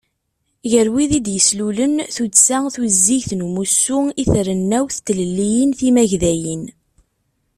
Gar 0.71 0.87
wid 0.93 1.11
i 1.17 1.19
d-yeslulen 1.25 1.95
Tuddsa 2.15 2.57
Tuzzigt 2.73 3.31
n 3.35 3.45
Umussu 3.47 3.99
i 4.21 4.23
Trennawt 4.33 4.97
n 5.01 5.03
Tlelliyin 5.07 5.71
Timagdayin. 5.79 6.63